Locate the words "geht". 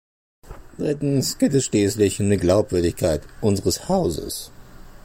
1.37-1.53